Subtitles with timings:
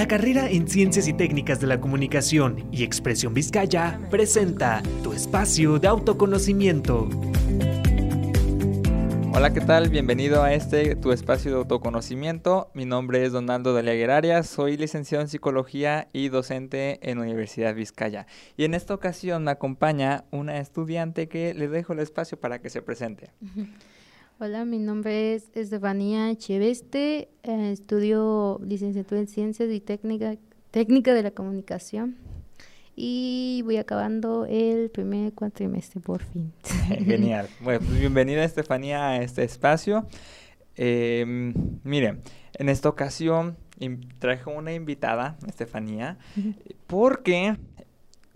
[0.00, 5.78] La carrera en Ciencias y Técnicas de la Comunicación y Expresión Vizcaya presenta tu espacio
[5.78, 7.10] de autoconocimiento.
[9.34, 9.90] Hola, ¿qué tal?
[9.90, 12.70] Bienvenido a este tu espacio de autoconocimiento.
[12.72, 18.26] Mi nombre es Donaldo de Arias, soy licenciado en Psicología y docente en Universidad Vizcaya.
[18.56, 22.70] Y en esta ocasión me acompaña una estudiante que le dejo el espacio para que
[22.70, 23.32] se presente.
[24.42, 30.34] Hola, mi nombre es Estefanía Cheveste, eh, estudio licenciatura en Ciencias y Técnica,
[30.70, 32.16] Técnica de la Comunicación
[32.96, 36.54] y voy acabando el primer cuatrimestre por fin.
[37.04, 37.50] Genial.
[37.60, 40.06] Bueno, pues bienvenida Estefanía a este espacio.
[40.74, 41.52] Eh,
[41.84, 42.22] miren,
[42.54, 43.58] en esta ocasión
[44.18, 46.16] traje una invitada, Estefanía,
[46.86, 47.58] porque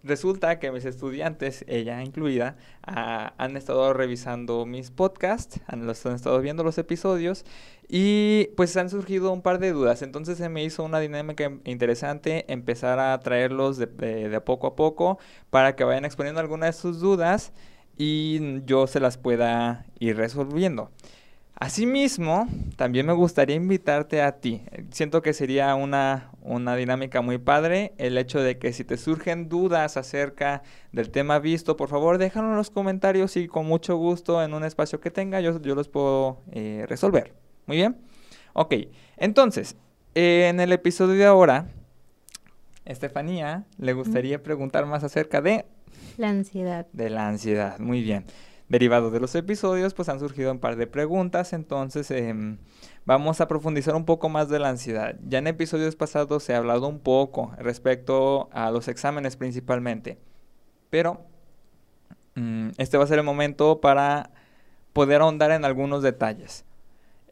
[0.04, 6.14] resulta que mis estudiantes, ella incluida, ah, han estado revisando mis podcasts, han, los, han
[6.14, 7.44] estado viendo los episodios
[7.88, 10.02] y pues han surgido un par de dudas.
[10.02, 15.18] Entonces se me hizo una dinámica interesante empezar a traerlos de, de poco a poco
[15.50, 17.52] para que vayan exponiendo algunas de sus dudas
[17.96, 20.90] y yo se las pueda ir resolviendo.
[21.54, 24.62] Asimismo, también me gustaría invitarte a ti.
[24.90, 29.48] Siento que sería una, una dinámica muy padre el hecho de que si te surgen
[29.48, 34.42] dudas acerca del tema visto, por favor déjalo en los comentarios y con mucho gusto
[34.42, 37.34] en un espacio que tenga yo, yo los puedo eh, resolver.
[37.66, 37.96] Muy bien.
[38.52, 38.74] Ok,
[39.16, 39.76] entonces,
[40.14, 41.68] en el episodio de ahora,
[42.84, 45.64] Estefanía le gustaría preguntar más acerca de...
[46.18, 46.86] La ansiedad.
[46.92, 48.26] De la ansiedad, muy bien
[48.68, 52.58] derivado de los episodios, pues han surgido un par de preguntas, entonces em,
[53.04, 55.16] vamos a profundizar un poco más de la ansiedad.
[55.26, 60.18] Ya en episodios pasados se ha hablado un poco respecto a los exámenes principalmente,
[60.90, 61.26] pero
[62.36, 64.30] mm, este va a ser el momento para
[64.92, 66.64] poder ahondar en algunos detalles.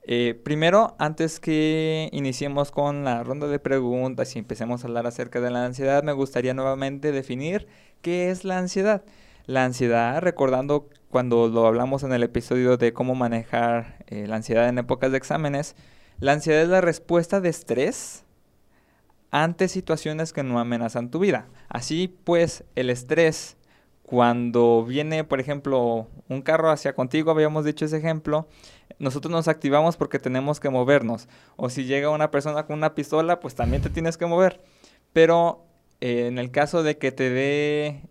[0.04, 5.40] Eh, primero, antes que iniciemos con la ronda de preguntas y empecemos a hablar acerca
[5.40, 7.68] de la ansiedad, me gustaría nuevamente definir
[8.02, 9.04] qué es la ansiedad.
[9.46, 14.68] La ansiedad, recordando cuando lo hablamos en el episodio de cómo manejar eh, la ansiedad
[14.68, 15.74] en épocas de exámenes,
[16.20, 18.24] la ansiedad es la respuesta de estrés
[19.32, 21.48] ante situaciones que no amenazan tu vida.
[21.68, 23.56] Así pues, el estrés,
[24.04, 28.46] cuando viene, por ejemplo, un carro hacia contigo, habíamos dicho ese ejemplo,
[29.00, 31.28] nosotros nos activamos porque tenemos que movernos.
[31.56, 34.62] O si llega una persona con una pistola, pues también te tienes que mover.
[35.12, 35.64] Pero
[36.00, 38.02] eh, en el caso de que te dé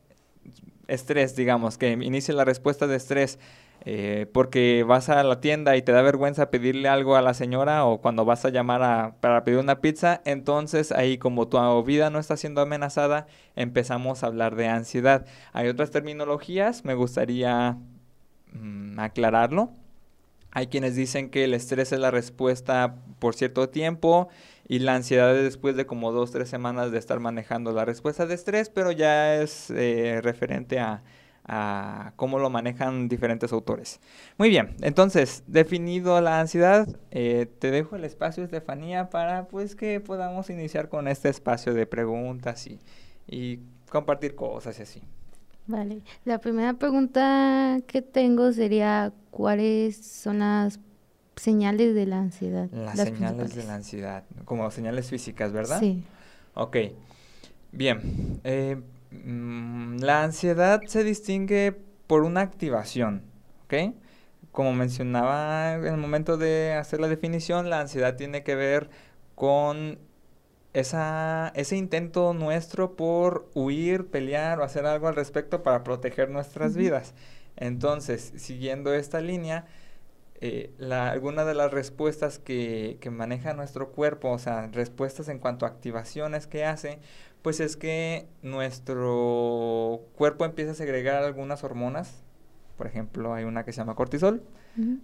[0.87, 3.39] estrés, digamos, que inicie la respuesta de estrés.
[3.83, 7.83] Eh, porque vas a la tienda y te da vergüenza pedirle algo a la señora
[7.85, 12.11] o cuando vas a llamar a, para pedir una pizza, entonces ahí como tu vida
[12.11, 13.25] no está siendo amenazada,
[13.55, 15.25] empezamos a hablar de ansiedad.
[15.51, 17.79] Hay otras terminologías, me gustaría
[18.53, 19.71] mm, aclararlo.
[20.51, 24.29] Hay quienes dicen que el estrés es la respuesta por cierto tiempo
[24.71, 28.25] y la ansiedad es después de como dos, tres semanas de estar manejando la respuesta
[28.25, 31.03] de estrés, pero ya es eh, referente a,
[32.15, 33.99] cómo lo manejan diferentes autores.
[34.37, 39.99] Muy bien, entonces, definido la ansiedad, eh, te dejo el espacio, Estefanía, para pues que
[39.99, 42.79] podamos iniciar con este espacio de preguntas y,
[43.27, 43.59] y
[43.89, 45.01] compartir cosas y así.
[45.67, 50.79] Vale, la primera pregunta que tengo sería, ¿cuáles son las
[51.35, 52.69] señales de la ansiedad?
[52.71, 55.79] Las, señales de la ansiedad, como señales físicas, ¿verdad?
[55.79, 56.03] Sí.
[56.53, 56.77] Ok,
[57.71, 58.39] bien.
[58.43, 58.81] Eh,
[59.11, 61.75] mm, la ansiedad se distingue
[62.07, 63.23] por una activación,
[63.65, 63.95] ¿ok?
[64.51, 68.89] Como mencionaba en el momento de hacer la definición, la ansiedad tiene que ver
[69.35, 69.97] con
[70.73, 76.75] esa, ese intento nuestro por huir, pelear o hacer algo al respecto para proteger nuestras
[76.75, 77.13] vidas.
[77.57, 79.65] Entonces, siguiendo esta línea,
[80.41, 85.39] eh, la, alguna de las respuestas que, que, maneja nuestro cuerpo, o sea, respuestas en
[85.39, 86.99] cuanto a activaciones que hace,
[87.41, 92.23] pues es que nuestro cuerpo empieza a segregar algunas hormonas.
[92.77, 94.43] Por ejemplo, hay una que se llama cortisol,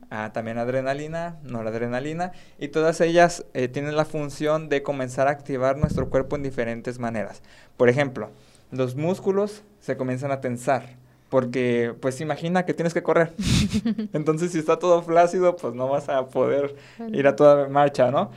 [0.10, 5.78] Ah, también adrenalina, noradrenalina, y todas ellas eh, tienen la función de comenzar a activar
[5.78, 7.42] nuestro cuerpo en diferentes maneras.
[7.76, 8.32] Por ejemplo,
[8.72, 10.96] los músculos se comienzan a tensar,
[11.30, 13.34] porque pues imagina que tienes que correr.
[14.14, 16.76] Entonces si está todo flácido, pues no vas a poder
[17.12, 18.32] ir a toda marcha, ¿no?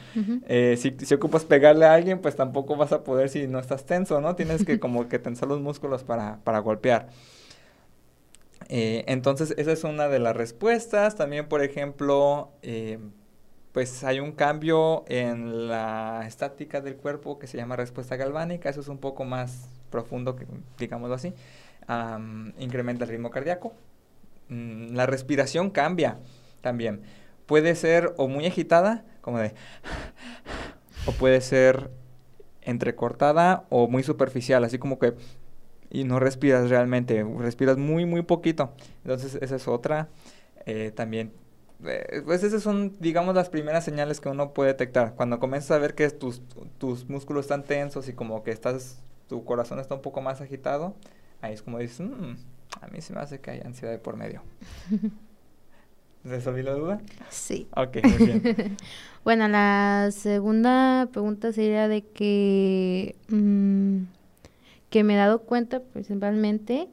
[0.49, 3.85] Eh, si, si, ocupas pegarle a alguien, pues tampoco vas a poder si no estás
[3.85, 4.35] tenso, ¿no?
[4.35, 7.09] Tienes que como que tensar los músculos para, para golpear.
[8.69, 11.17] Eh, entonces, esa es una de las respuestas.
[11.17, 12.99] También, por ejemplo, eh,
[13.73, 18.69] pues hay un cambio en la estática del cuerpo que se llama respuesta galvánica.
[18.69, 20.47] Eso es un poco más profundo, que,
[20.79, 21.35] digámoslo así.
[22.59, 23.75] Incrementa el ritmo cardíaco.
[24.49, 26.19] Mm, la respiración cambia
[26.61, 27.03] también.
[27.47, 29.55] Puede ser o muy agitada, como de...
[31.07, 31.91] o puede ser
[32.63, 35.15] entrecortada o muy superficial, así como que
[35.91, 38.73] y no respiras realmente, respiras muy, muy poquito.
[39.03, 40.09] Entonces, esa es otra.
[40.67, 41.33] Eh, también,
[41.85, 45.15] eh, pues esas son, digamos, las primeras señales que uno puede detectar.
[45.17, 46.43] Cuando comienzas a ver que tus,
[46.79, 50.95] tus músculos están tensos y como que estás, tu corazón está un poco más agitado,
[51.41, 52.35] ahí es como dices, mm,
[52.81, 54.43] a mí se me hace que hay ansiedad de por medio.
[56.25, 57.01] ¿Resolví la duda?
[57.31, 57.67] Sí.
[57.75, 58.77] Ok, muy bien.
[59.25, 63.17] bueno, la segunda pregunta sería de que...
[63.29, 64.03] Mm,
[64.91, 66.89] que me he dado cuenta principalmente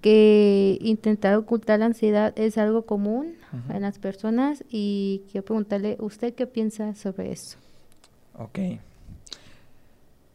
[0.00, 3.34] que intentar ocultar la ansiedad es algo común
[3.68, 7.58] en las personas y quiero preguntarle, ¿usted qué piensa sobre eso?
[8.38, 8.58] Ok.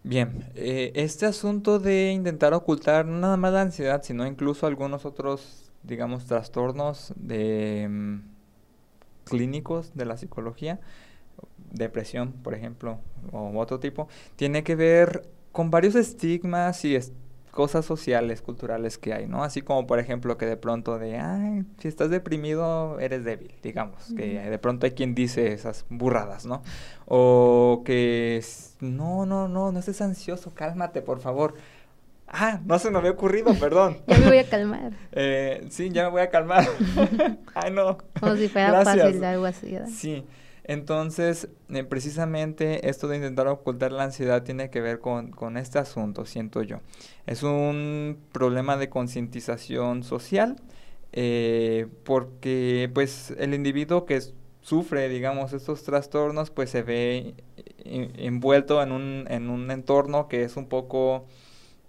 [0.03, 5.05] Bien, eh, este asunto de intentar ocultar no nada más la ansiedad, sino incluso algunos
[5.05, 8.19] otros, digamos, trastornos de mm,
[9.25, 10.79] clínicos de la psicología,
[11.71, 12.99] depresión, por ejemplo,
[13.31, 16.95] o otro tipo, tiene que ver con varios estigmas y
[17.51, 19.43] cosas sociales, culturales que hay, ¿no?
[19.43, 24.13] Así como, por ejemplo, que de pronto de, ay, si estás deprimido, eres débil, digamos,
[24.15, 26.63] que de pronto hay quien dice esas burradas, ¿no?
[27.05, 28.43] O que,
[28.79, 31.55] no, no, no, no estés ansioso, cálmate, por favor.
[32.33, 33.97] Ah, no se me había ocurrido, perdón.
[34.07, 34.93] ya me voy a calmar.
[35.11, 36.65] eh, sí, ya me voy a calmar.
[37.53, 37.97] ay, no.
[38.19, 39.89] Como si fuera fácil algo así, ¿verdad?
[39.89, 40.23] Sí.
[40.71, 46.25] Entonces, eh, precisamente esto de intentar ocultar la ansiedad tiene que ver con, este asunto,
[46.25, 46.77] siento yo.
[47.27, 50.55] Es un problema de concientización social
[51.11, 54.21] eh, porque pues el individuo que
[54.61, 60.43] sufre, digamos, estos trastornos, pues se ve eh, envuelto en un, en un entorno que
[60.45, 61.25] es un poco,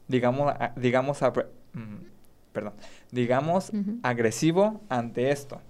[0.08, 1.96] digamos, digamos, mm,
[2.52, 2.72] perdón,
[3.12, 3.70] digamos,
[4.02, 5.60] agresivo ante esto.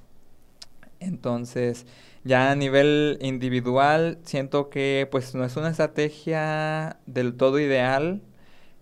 [0.98, 1.84] Entonces,
[2.24, 8.22] ya a nivel individual, siento que pues no es una estrategia del todo ideal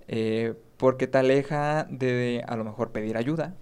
[0.09, 3.55] eh, porque te aleja de a lo mejor pedir ayuda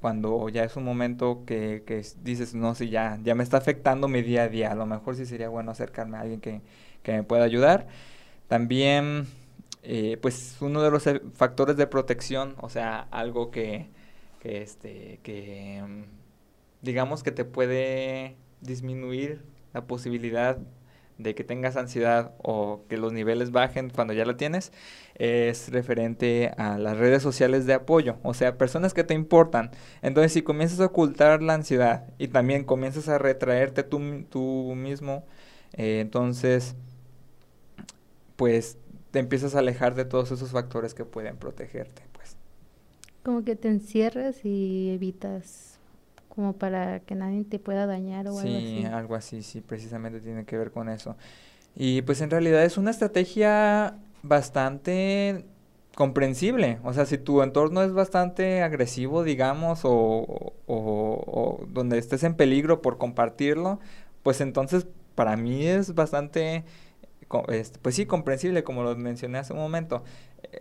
[0.00, 4.08] cuando ya es un momento que, que dices, no, si ya, ya me está afectando
[4.08, 6.62] mi día a día, a lo mejor sí sería bueno acercarme a alguien que,
[7.02, 7.88] que me pueda ayudar.
[8.48, 9.26] También,
[9.82, 13.88] eh, pues uno de los e, factores de protección, o sea, algo que,
[14.40, 16.04] que este, que mm,
[16.82, 19.42] digamos que te puede disminuir
[19.72, 20.58] la posibilidad
[21.18, 24.72] de que tengas ansiedad o que los niveles bajen cuando ya la tienes,
[25.14, 29.70] es referente a las redes sociales de apoyo, o sea, personas que te importan.
[30.02, 35.24] Entonces, si comienzas a ocultar la ansiedad y también comienzas a retraerte tú, tú mismo,
[35.72, 36.74] eh, entonces,
[38.36, 38.76] pues
[39.10, 42.36] te empiezas a alejar de todos esos factores que pueden protegerte, pues.
[43.22, 45.75] Como que te encierras y evitas
[46.36, 48.80] como para que nadie te pueda dañar o algo así.
[48.80, 51.16] Sí, algo así, sí, precisamente tiene que ver con eso.
[51.74, 55.46] Y pues en realidad es una estrategia bastante
[55.94, 56.78] comprensible.
[56.84, 62.82] O sea, si tu entorno es bastante agresivo, digamos, o, o, donde estés en peligro
[62.82, 63.80] por compartirlo,
[64.22, 66.64] pues entonces para mí es bastante,
[67.80, 70.04] pues sí, comprensible, como lo mencioné hace un momento.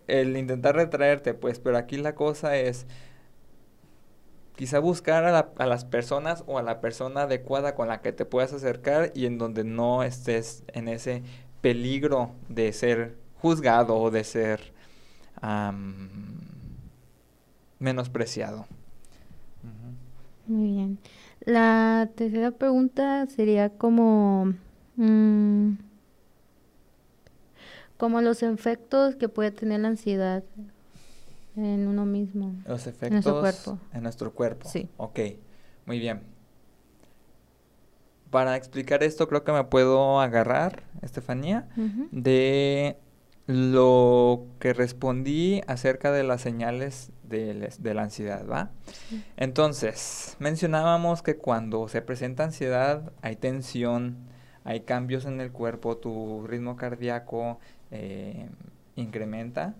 [0.07, 2.87] El intentar retraerte, pues, pero aquí la cosa es
[4.55, 8.53] quizá buscar a, las personas o a la persona adecuada con la que te puedas
[8.53, 11.23] acercar y en donde no estés en ese
[11.61, 14.73] peligro de ser juzgado o de ser
[17.79, 18.65] menospreciado.
[20.47, 20.99] Muy bien.
[21.41, 24.53] La tercera pregunta sería como...
[24.95, 25.73] Mm,
[27.97, 30.43] como los efectos que puede tener la ansiedad
[31.55, 32.55] en uno mismo.
[32.67, 33.79] Los efectos en nuestro cuerpo.
[33.93, 34.69] En nuestro cuerpo.
[34.69, 34.89] Sí.
[34.97, 35.19] Ok,
[35.85, 36.21] muy bien.
[38.29, 41.69] Para explicar esto creo que me puedo agarrar, Estefanía,
[42.11, 42.97] de
[43.47, 48.71] lo que respondí acerca de las señales de, la ansiedad, ¿va?
[49.37, 54.17] Entonces, mencionábamos que cuando se presenta ansiedad hay tensión,
[54.63, 57.59] hay cambios en el cuerpo, tu ritmo cardíaco
[57.91, 58.49] eh,
[58.95, 59.75] incrementa,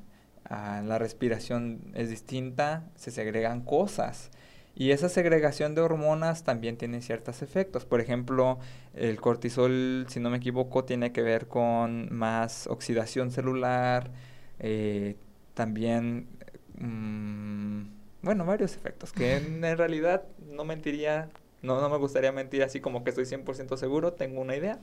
[0.49, 4.31] la respiración es distinta, se segregan cosas.
[4.75, 7.85] Y esa segregación de hormonas también tiene ciertos efectos.
[7.85, 8.59] Por ejemplo,
[8.93, 14.11] el cortisol, si no me equivoco, tiene que ver con más oxidación celular,
[14.59, 15.15] eh,
[15.53, 16.27] también,
[16.77, 17.83] mm,
[18.21, 21.29] bueno, varios efectos, que en realidad no mentiría
[21.65, 24.79] no, no me gustaría mentir así como que estoy 100% seguro, tengo una idea.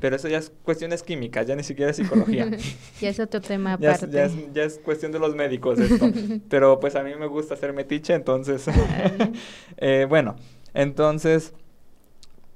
[0.00, 2.50] Pero eso ya es cuestiones químicas, ya ni siquiera es psicología.
[3.00, 4.06] ya es otro tema aparte.
[4.10, 6.10] Ya es, ya, es, cuestión de los médicos esto.
[6.48, 8.66] Pero pues a mí me gusta hacer metiche, entonces...
[9.76, 10.36] eh, bueno,
[10.72, 11.52] entonces...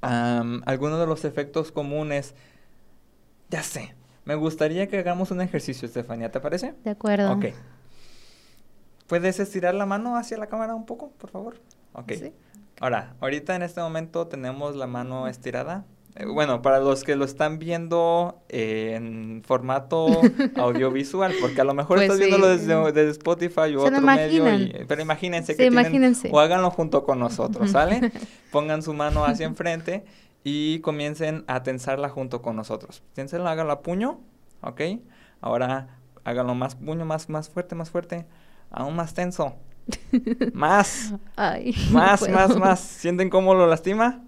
[0.00, 2.34] algunos de los efectos comunes...
[3.50, 6.74] Ya sé, Me gustaría que hagamos un ejercicio, Estefanía, ¿te parece?
[6.82, 7.32] De acuerdo.
[7.32, 7.46] Ok.
[9.06, 11.60] ¿Puedes estirar la mano hacia la cámara un poco, por favor?
[11.92, 12.12] Ok.
[12.12, 12.32] Sí.
[12.80, 15.84] Ahora, ahorita en este momento tenemos la mano estirada.
[16.16, 20.06] Eh, bueno, para los que lo están viendo eh, en formato
[20.56, 24.52] audiovisual, porque a lo mejor Pues estás viéndolo desde, desde Spotify o Se otro medio,
[24.54, 26.30] y- pero imagínense Sí, que tienen, imagínense.
[26.32, 28.12] o háganlo junto con nosotros, ¿sale?
[28.52, 30.04] Pongan su mano hacia enfrente
[30.44, 33.02] y comiencen a tensarla junto con nosotros.
[33.14, 34.20] Ténsenla, háganlo a puño,
[34.60, 34.80] ¿ok?
[35.40, 38.24] Ahora háganlo más puño, más, más fuerte, más fuerte,
[38.70, 39.56] aún más tenso.
[40.52, 41.14] Más.
[41.36, 42.80] Ay, Más, más, más.
[42.80, 44.22] ¿Sienten cómo lo lastima?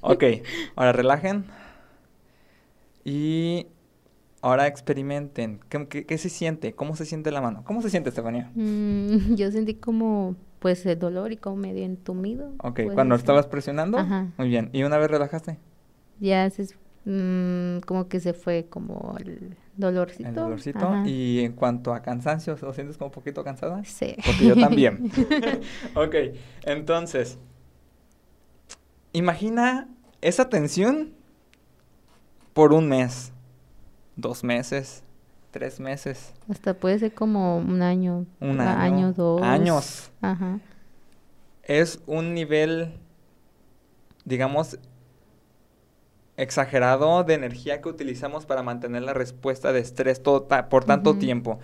[0.00, 0.24] Ok,
[0.76, 1.44] ahora relajen.
[3.04, 3.66] Y
[4.42, 5.60] ahora experimenten.
[5.68, 6.74] ¿Qué, qué- qué se siente?
[6.74, 7.62] ¿Cómo se siente la mano?
[7.64, 8.50] ¿Cómo se siente, Estefanía?
[8.54, 12.52] Mm, yo sentí como, pues, el dolor y como medio entumido.
[12.58, 13.22] Ok, cuando ser.
[13.22, 13.98] estabas presionando.
[13.98, 14.28] Ajá.
[14.38, 14.70] Muy bien.
[14.72, 15.58] ¿Y una vez relajaste?
[16.18, 16.66] Ya se,
[17.04, 20.28] mm, como que se fue como el dolorcito.
[20.28, 20.78] El dolorcito.
[20.86, 21.06] Ajá.
[21.08, 23.84] Y en cuanto a cansancio, ¿lo sientes como un poquito cansada?
[23.84, 24.16] Sí.
[24.24, 25.10] Porque yo también.
[25.94, 26.14] ok,
[26.64, 27.38] entonces,
[29.12, 29.88] imagina
[30.20, 31.12] esa tensión
[32.52, 33.32] por un mes,
[34.16, 35.02] dos meses,
[35.50, 38.26] tres meses, Hasta puede ser como un año.
[38.40, 39.42] un a- año, dos.
[39.42, 40.10] años.
[40.20, 40.58] Ajá.
[41.62, 42.92] Es un nivel,
[44.24, 44.78] digamos,
[46.36, 51.16] exagerado de energía que utilizamos para mantener la respuesta de estrés todo ta- por tanto
[51.18, 51.58] tiempo.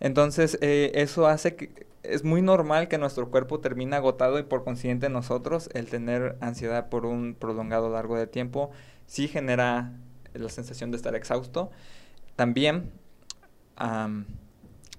[0.00, 4.64] Entonces, eh, eso hace que es muy normal que nuestro cuerpo termine agotado y por
[4.64, 8.70] consiguiente nosotros el tener ansiedad por un prolongado largo de tiempo
[9.06, 9.92] sí genera
[10.34, 11.70] la sensación de estar exhausto.
[12.36, 12.90] También
[13.76, 14.26] am,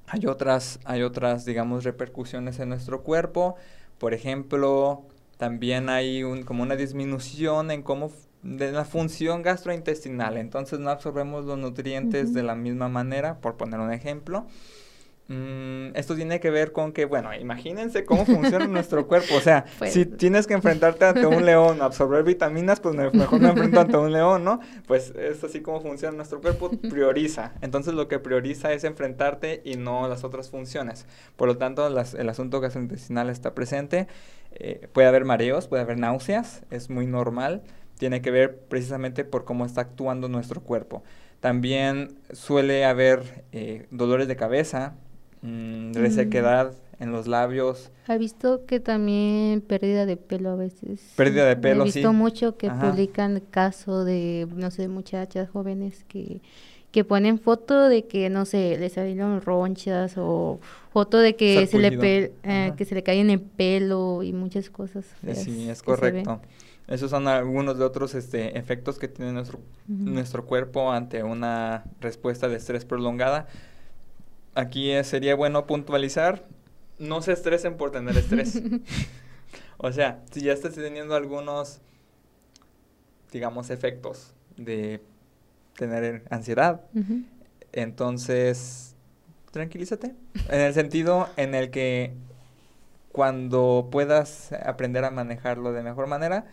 [0.08, 3.56] hay otras, hay otras, digamos, repercusiones en nuestro cuerpo.
[3.98, 5.04] Por ejemplo,
[5.38, 8.12] también hay un, como una disminución en cómo
[8.46, 10.38] de la función gastrointestinal.
[10.38, 14.46] Entonces no absorbemos los nutrientes de la misma manera, por poner un ejemplo.
[15.28, 19.34] Mm, esto tiene que ver con que, bueno, imagínense cómo funciona nuestro cuerpo.
[19.36, 23.40] O sea, Pues- si tienes que enfrentarte ante un león, absorber vitaminas, pues me- mejor
[23.42, 24.60] me enfrento ante un león, ¿no?
[24.86, 27.54] Pues es así como funciona nuestro cuerpo, prioriza.
[27.62, 31.08] Entonces lo que prioriza es enfrentarte y no las otras funciones.
[31.36, 34.06] Por lo tanto, las- el asunto gastrointestinal está presente.
[34.52, 37.64] Eh, puede haber mareos, puede haber náuseas, es muy normal.
[37.98, 41.04] Tiene que ver precisamente por cómo está actuando nuestro cuerpo.
[41.40, 44.96] También suele haber eh, dolores de cabeza,
[45.42, 51.02] mm, resequedad en los labios, He visto que también pérdida de pelo a veces.
[51.16, 52.18] Pérdida de pelo, He visto sí.
[52.18, 52.92] mucho que Ajá.
[52.92, 56.40] publican caso de, no sé, muchachas jóvenes que,
[56.92, 60.60] que ponen foto de que, no sé, les salieron ronchas o
[60.94, 64.70] foto de que se le, pe- eh, que se le caen el pelo y muchas
[64.70, 65.06] cosas.
[65.24, 66.42] Eh, feas Sí, es que correcto.
[66.88, 72.48] Esos son algunos de otros este, efectos que tiene nuestro, nuestro cuerpo ante una respuesta
[72.48, 73.48] de estrés prolongada.
[74.54, 76.46] Aquí eh, sería bueno puntualizar,
[77.00, 78.62] no se estresen por tener estrés.
[79.78, 81.82] o sea, si ya estás teniendo algunos,
[83.32, 85.02] digamos, efectos de
[85.76, 86.82] tener ansiedad,
[87.74, 88.96] entonces,
[89.52, 90.14] tranquilízate.
[90.50, 92.14] En el sentido en el que
[93.12, 96.46] cuando puedas aprender a manejarlo de mejor manera,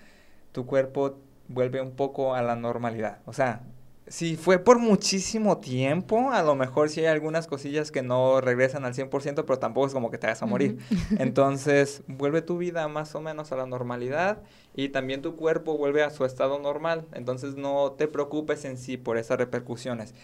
[0.52, 1.18] tu cuerpo
[1.48, 3.18] vuelve un poco a la normalidad.
[3.26, 3.62] O sea,
[4.06, 8.84] si fue por muchísimo tiempo, a lo mejor sí hay algunas cosillas que no regresan
[8.84, 10.78] al 100%, pero tampoco es como que te vas a morir.
[11.18, 14.42] Entonces, vuelve tu vida más o menos a la normalidad
[14.74, 17.06] y también tu cuerpo vuelve a su estado normal.
[17.14, 20.14] Entonces, no te preocupes en sí por esas repercusiones.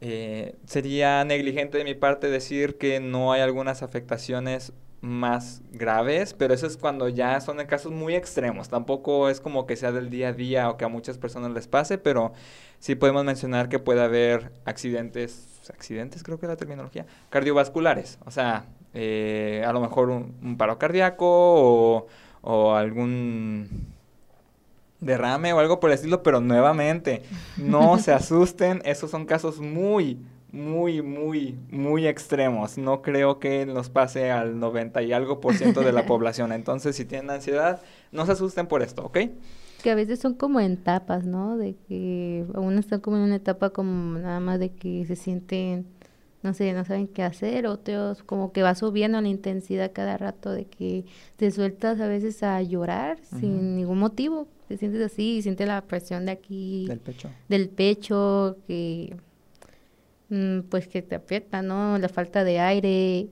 [0.00, 6.52] Eh, sería negligente de mi parte decir que no hay algunas afectaciones más graves, pero
[6.52, 8.68] eso es cuando ya son en casos muy extremos.
[8.68, 11.66] Tampoco es como que sea del día a día o que a muchas personas les
[11.66, 12.32] pase, pero
[12.78, 18.18] sí podemos mencionar que puede haber accidentes, accidentes creo que es la terminología, cardiovasculares.
[18.26, 22.06] O sea, eh, a lo mejor un, un paro cardíaco o,
[22.42, 23.88] o algún
[25.00, 27.22] derrame o algo por el estilo, pero nuevamente,
[27.56, 30.18] no se asusten, esos son casos muy,
[30.52, 32.76] muy, muy, muy extremos.
[32.78, 36.52] No creo que nos pase al 90 y algo por ciento de la población.
[36.52, 37.80] Entonces, si tienen ansiedad,
[38.12, 39.18] no se asusten por esto, ¿ok?
[39.82, 41.56] Que a veces son como en etapas, ¿no?
[41.56, 45.86] De que uno está como en una etapa como nada más de que se sienten,
[46.42, 50.50] no sé, no saben qué hacer, otros como que va subiendo la intensidad cada rato
[50.52, 51.04] de que
[51.36, 53.40] te sueltas a veces a llorar Ujú.
[53.40, 54.48] sin ningún motivo.
[54.68, 57.30] Te sientes así y sientes la presión de aquí, Del pecho.
[57.48, 59.16] del pecho, que
[60.68, 61.98] pues que te aprieta, ¿no?
[61.98, 63.28] La falta de aire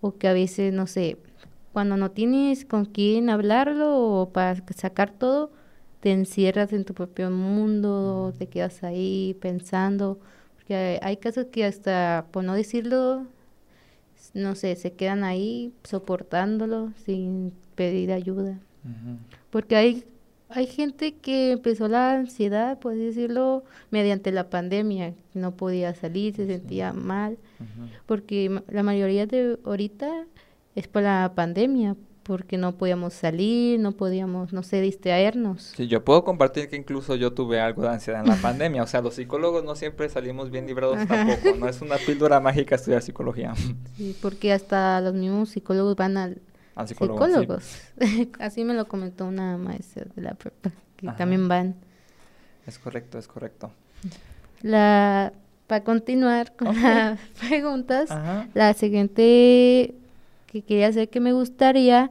[0.00, 1.18] o que a veces, no sé,
[1.72, 5.50] cuando no tienes con quién hablarlo o para sacar todo,
[6.00, 10.18] te encierras en tu propio mundo, te quedas ahí pensando,
[10.66, 13.26] Que hay casos que hasta, por no decirlo,
[14.34, 18.58] no sé, se quedan ahí soportándolo sin pedir ayuda.
[19.50, 20.04] Porque hay,
[20.48, 25.14] hay gente que empezó la ansiedad, por decirlo, mediante la pandemia.
[25.34, 27.38] No podía salir, se sentía mal.
[28.06, 30.26] Porque la mayoría de ahorita
[30.74, 35.72] es por la pandemia, porque no podíamos salir, no podíamos, no sé, distraernos.
[35.76, 38.82] Sí, yo puedo compartir que incluso yo tuve algo de ansiedad en la pandemia.
[38.82, 41.56] O sea, los psicólogos no siempre salimos bien librados tampoco.
[41.58, 43.54] No es una píldora mágica estudiar psicología.
[43.96, 46.40] Sí, porque hasta los mismos psicólogos van al,
[46.84, 47.80] psicólogos.
[48.38, 51.74] Así me lo comentó una maestra de la prepa, que también van.
[52.66, 53.70] Es correcto, es correcto.
[54.62, 55.32] La,
[55.66, 57.18] para continuar con las
[57.48, 58.10] preguntas,
[58.54, 59.94] la siguiente
[60.46, 62.10] que quería hacer que me gustaría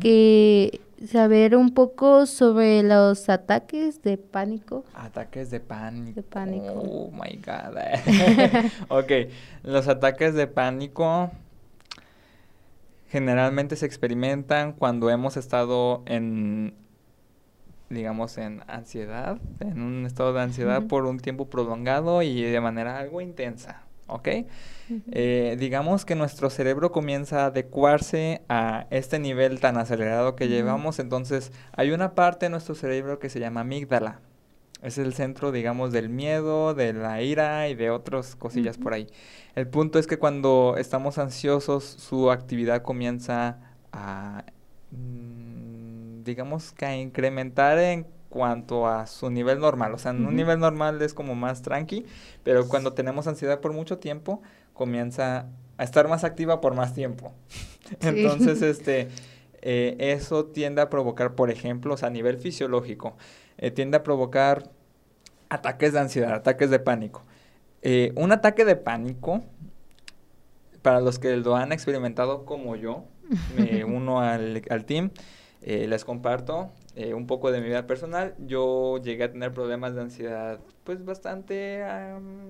[0.00, 0.80] que
[1.10, 4.84] saber un poco sobre los ataques de pánico.
[4.94, 6.14] Ataques de pánico.
[6.14, 6.72] De pánico.
[6.72, 7.76] Oh my god.
[8.88, 9.12] ok,
[9.64, 11.30] los ataques de pánico
[13.12, 16.72] generalmente se experimentan cuando hemos estado en
[17.90, 22.98] digamos en ansiedad, en un estado de ansiedad por un tiempo prolongado y de manera
[22.98, 24.28] algo intensa, ¿ok?
[25.10, 30.98] Eh, digamos que nuestro cerebro comienza a adecuarse a este nivel tan acelerado que llevamos,
[30.98, 34.20] entonces hay una parte de nuestro cerebro que se llama amígdala.
[34.82, 39.06] Es el centro, digamos, del miedo, de la ira y de otras cosillas por ahí.
[39.54, 43.58] El punto es que cuando estamos ansiosos, su actividad comienza
[43.92, 44.44] a,
[44.90, 49.94] mm, digamos, que a incrementar en cuanto a su nivel normal.
[49.94, 52.06] O sea, en un nivel normal es como más tranqui,
[52.42, 55.46] pero cuando tenemos ansiedad por mucho tiempo, comienza
[55.76, 57.32] a estar más activa por más tiempo.
[58.00, 59.08] Entonces, este,
[59.60, 63.16] eh, eso tiende a provocar, por ejemplo, a nivel fisiológico,
[63.62, 64.70] eh, tiende a provocar
[65.48, 67.24] ataques de ansiedad, ataques de pánico.
[67.80, 69.42] Eh, un ataque de pánico,
[70.82, 73.04] para los que lo han experimentado como yo,
[73.56, 75.10] me uno al, al team,
[75.62, 80.02] les comparto, eh, un poco de mi vida personal, yo llegué a tener problemas de
[80.02, 81.82] ansiedad pues bastante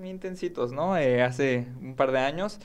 [0.02, 0.96] intensitos, ¿no?
[0.96, 2.58] Eh, hace un par de años.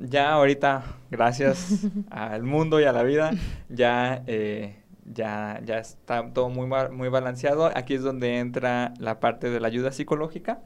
[0.00, 3.30] ya ahorita, gracias al mundo y a la vida,
[3.68, 7.70] ya, eh, ya, ya está todo muy, muy balanceado.
[7.74, 10.60] Aquí es donde entra la parte de la ayuda psicológica.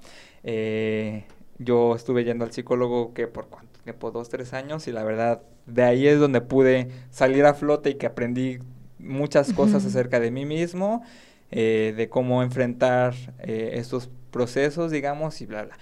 [1.58, 5.42] yo estuve yendo al psicólogo que por cuánto por dos, tres años y la verdad
[5.66, 8.60] de ahí es donde pude salir a flote y que aprendí
[9.00, 11.02] muchas cosas acerca de mí mismo,
[11.50, 15.78] eh, de cómo enfrentar eh, estos procesos, digamos, y bla, bla.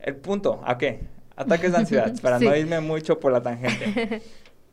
[0.00, 1.00] El punto, ¿a qué?
[1.36, 4.22] Ataques de ansiedad, para no irme mucho por la tangente.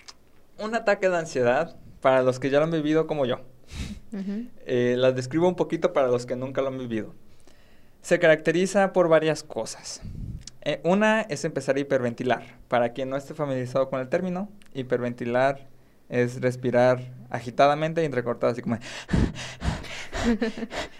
[0.60, 3.40] Un ataque de ansiedad, para los que ya lo han vivido como yo,
[4.66, 7.16] eh, las describo un poquito para los que nunca lo han vivido.
[8.02, 10.02] Se caracteriza por varias cosas.
[10.84, 12.44] una es empezar a hiperventilar.
[12.68, 15.68] Para quien no esté familiarizado con el término, hiperventilar
[16.10, 18.76] es respirar agitadamente y entrecortado, así como...
[20.26, 20.54] eso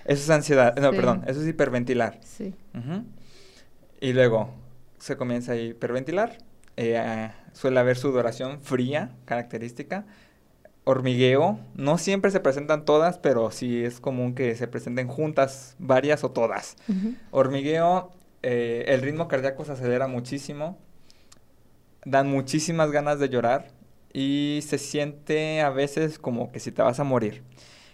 [0.06, 2.20] es ansiedad, no, perdón, eso es hiperventilar.
[2.24, 2.56] Sí.
[4.00, 4.54] Y luego
[4.98, 6.38] se comienza a hiperventilar,
[6.78, 10.06] eh, suele haber sudoración fría, característica,
[10.86, 16.24] hormigueo, no siempre se presentan todas, pero sí es común que se presenten juntas, varias
[16.24, 16.76] o todas.
[17.32, 20.78] Hormigueo, eh, el ritmo cardíaco se acelera muchísimo,
[22.06, 23.70] dan muchísimas ganas de llorar,
[24.14, 27.42] y se siente a veces como que si te vas a morir.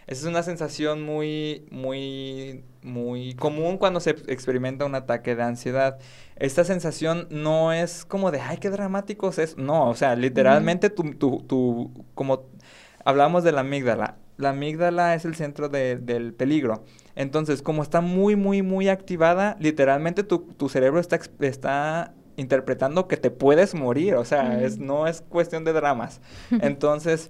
[0.09, 5.99] Esa es una sensación muy, muy, muy común cuando se experimenta un ataque de ansiedad.
[6.35, 9.55] Esta sensación no es como de, ay, qué dramáticos es.
[9.57, 12.47] No, o sea, literalmente tu, tu, tu, como
[13.05, 14.17] hablamos de la amígdala.
[14.37, 16.85] La amígdala es el centro del peligro.
[17.15, 23.17] Entonces, como está muy, muy, muy activada, literalmente tu, tu cerebro está, está interpretando que
[23.17, 26.19] te puedes morir, o sea, es, no es cuestión de dramas.
[26.61, 27.29] Entonces,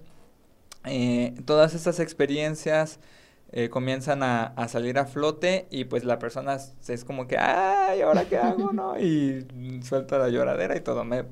[0.90, 3.00] eh, todas estas experiencias
[3.52, 8.26] eh, comienzan a, salir a flote y pues la persona es como que, ay, ¿ahora
[8.26, 9.00] qué hago, no?
[9.00, 9.46] Y
[9.84, 11.26] suelta la lloradera y todo, me,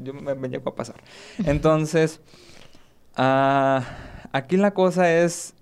[0.00, 0.96] yo me, me llego a pasar.
[1.44, 2.20] Entonces,
[3.16, 3.84] ah,
[4.32, 5.54] aquí la cosa es,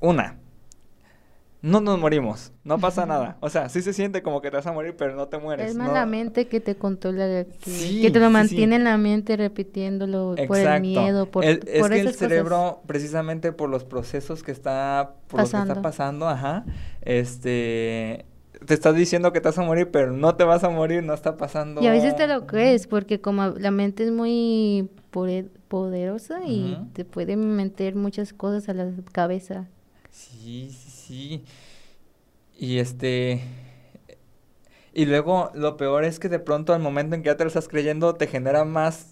[0.00, 0.39] una,
[1.62, 3.36] no nos morimos, no pasa nada.
[3.40, 5.70] O sea, sí se siente como que te vas a morir, pero no te mueres.
[5.70, 10.34] Es más la mente que te controla, que, te lo mantiene en la mente repitiéndolo
[10.46, 15.40] por el miedo, por, es que el cerebro, precisamente por los procesos que está, por
[15.40, 15.66] pasando.
[15.66, 16.64] lo que está pasando, ajá,
[17.02, 18.24] este,
[18.64, 21.12] te estás diciendo que te vas a morir, pero no te vas a morir, no
[21.12, 21.82] está pasando.
[21.82, 24.88] Y a veces te lo crees, porque como la mente es muy
[25.68, 29.68] poderosa y te puede meter muchas cosas a la cabeza.
[30.10, 31.44] Sí, sí, Sí.
[32.58, 33.40] Y este.
[34.92, 37.48] Y luego lo peor es que de pronto al momento en que ya te lo
[37.48, 39.09] estás creyendo te genera más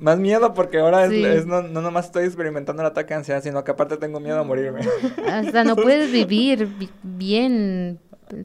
[0.00, 1.24] más miedo porque ahora es- Sí.
[1.24, 4.38] es, no, no nomás estoy experimentando el ataque de ansiedad, sino que aparte tengo miedo
[4.40, 4.80] a morirme.
[5.28, 7.98] Hasta no puedes vivir bi- bien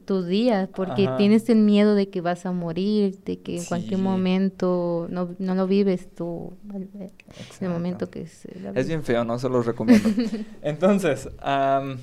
[0.04, 1.16] tus días porque Ajá.
[1.16, 5.54] tienes el miedo de que vas a morir, de que en cualquier momento no, no
[5.54, 7.70] lo vives tú, el, el Exacto.
[7.70, 10.08] momento que se la Es bien feo, no se los recomiendo.
[10.62, 11.98] Entonces, am,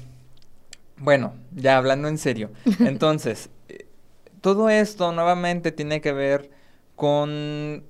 [0.98, 2.52] bueno, ya hablando en serio.
[2.80, 3.86] Entonces, eh,
[4.40, 6.52] todo esto nuevamente tiene que ver
[6.96, 7.84] con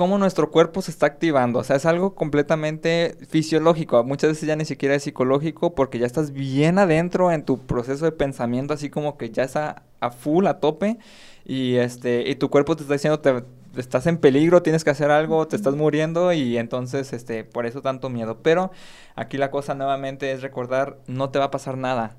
[0.00, 1.58] cómo nuestro cuerpo se está activando.
[1.58, 4.02] O sea, es algo completamente fisiológico.
[4.02, 8.06] Muchas veces ya ni siquiera es psicológico porque ya estás bien adentro en tu proceso
[8.06, 10.96] de pensamiento, así como que ya está a full, a tope.
[11.44, 13.44] Y, este, y tu cuerpo te está diciendo, te,
[13.76, 17.82] estás en peligro, tienes que hacer algo, te estás muriendo y entonces, este, por eso
[17.82, 18.38] tanto miedo.
[18.42, 18.70] Pero
[19.16, 22.16] aquí la cosa nuevamente es recordar, no te va a pasar nada.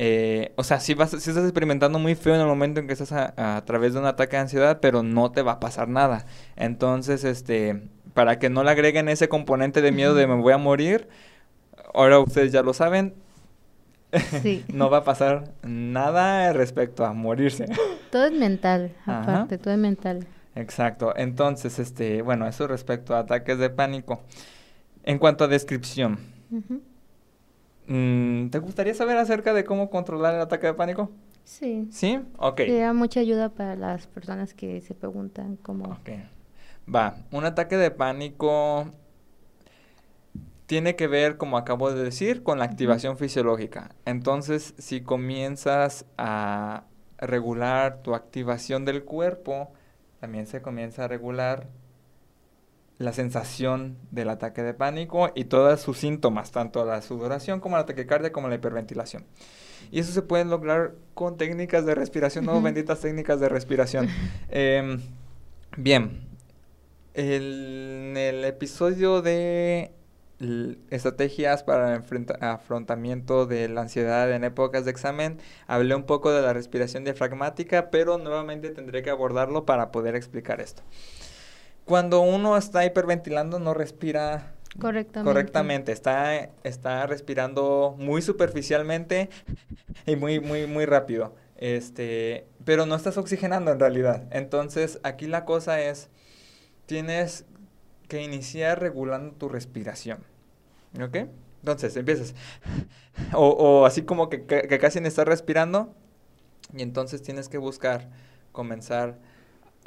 [0.00, 2.92] Eh, o sea, sí, vas, sí estás experimentando muy feo en el momento en que
[2.92, 5.88] estás a, a través de un ataque de ansiedad, pero no te va a pasar
[5.88, 6.24] nada.
[6.54, 7.82] Entonces, este,
[8.14, 11.08] para que no le agreguen ese componente de miedo de me voy a morir,
[11.94, 13.14] ahora ustedes ya lo saben,
[14.40, 14.64] Sí.
[14.72, 17.66] no va a pasar nada respecto a morirse.
[18.10, 19.22] Todo es mental, Ajá.
[19.22, 20.26] aparte, todo es mental.
[20.54, 21.12] Exacto.
[21.16, 24.22] Entonces, este, bueno, eso respecto a ataques de pánico.
[25.04, 26.18] En cuanto a descripción,
[27.88, 31.10] ¿te gustaría saber acerca de cómo controlar el ataque de pánico?
[31.44, 31.88] Sí.
[31.90, 32.20] ¿Sí?
[32.36, 32.60] Ok.
[32.68, 35.86] Da mucha ayuda para las personas que se preguntan cómo...
[35.86, 36.10] Ok.
[36.94, 38.86] Va, un ataque de pánico
[40.66, 43.94] tiene que ver, como acabo de decir, con la activación fisiológica.
[44.04, 46.84] Entonces, si comienzas a
[47.16, 49.72] regular tu activación del cuerpo,
[50.20, 51.68] también se comienza a regular
[52.98, 57.86] la sensación del ataque de pánico y todos sus síntomas, tanto la sudoración como la
[57.86, 59.24] taquicardia como la hiperventilación.
[59.92, 64.08] Y eso se puede lograr con técnicas de respiración, no benditas técnicas de respiración.
[64.50, 65.00] Em,
[65.76, 66.22] bien,
[67.14, 69.92] el- en el episodio de
[70.90, 72.02] estrategias para el
[72.40, 77.90] afrontamiento de la ansiedad en épocas de examen, hablé un poco de la respiración diafragmática,
[77.90, 80.82] pero nuevamente tendré que abordarlo para poder explicar esto.
[81.88, 85.28] Cuando uno está hiperventilando no respira Correctamente.
[85.28, 89.30] correctamente, está, está respirando muy superficialmente
[90.06, 91.34] y muy, muy, muy rápido.
[91.56, 94.24] Este, pero no estás oxigenando en realidad.
[94.30, 96.10] Entonces, aquí la cosa es,
[96.86, 97.46] tienes
[98.06, 100.18] que iniciar regulando tu respiración.
[101.02, 101.16] ¿Ok?
[101.60, 102.34] Entonces, empiezas.
[103.34, 105.94] O, o así como que, que- que casi no estás respirando.
[106.76, 108.08] Y entonces tienes que buscar
[108.52, 109.18] comenzar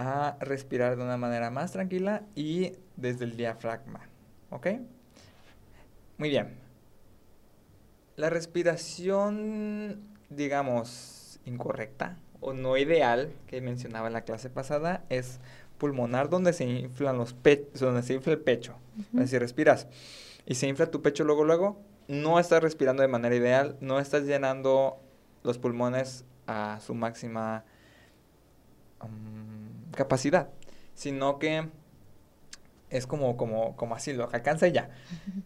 [0.02, 4.02] a respirar de una manera más tranquila y desde el diafragma.
[4.50, 4.68] ¿Ok?
[6.18, 6.56] Muy bien.
[8.16, 15.40] La respiración, digamos, incorrecta o no ideal que mencionaba en la clase pasada es
[15.78, 18.76] pulmonar donde se inflan los pechos, donde se infla el pecho.
[19.14, 19.28] Ujú.
[19.28, 19.88] Si respiras
[20.46, 24.24] y se infla tu pecho luego luego, no estás respirando de manera ideal, no estás
[24.24, 25.00] llenando
[25.44, 27.64] los pulmones a su máxima
[30.04, 30.50] capacidad,
[30.94, 31.70] sino que
[32.90, 34.90] es como, como, como así, lo que alcanza ya.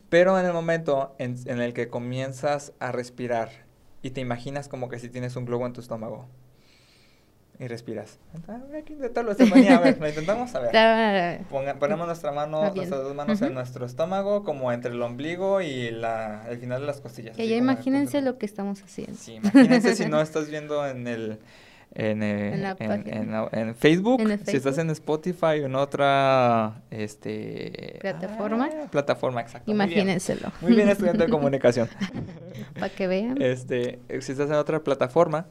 [0.09, 3.49] Pero en el momento en, en el que comienzas a respirar
[4.01, 6.27] y te imaginas como que si tienes un globo en tu estómago
[7.57, 8.19] y respiras.
[8.49, 9.77] Ah, Hay que intentarlo, Estefanía.
[9.77, 10.53] A ver, ¿lo intentamos?
[10.55, 11.45] A ver.
[11.49, 12.75] Ponga- ponemos nuestra mano, bien.
[12.75, 13.53] nuestras dos manos en Ujú.
[13.53, 17.35] nuestro estómago, como entre el ombligo y la, el final de las costillas.
[17.37, 19.15] Que ya imagínense lo que estamos haciendo.
[19.17, 21.39] Sí, imagínense si no estás viendo en el
[21.93, 22.73] en, eh,
[23.51, 28.69] En Facebook, si estás en Spotify o en otra este Plataforma.
[28.71, 29.71] ah, plataforma, exacto.
[29.71, 29.91] muy bien.
[29.91, 30.51] Imagínenselo.
[30.61, 31.87] Muy bien, estudiante de comunicación.
[32.73, 33.41] Para que vean.
[33.41, 35.47] Este, si estás en otra plataforma,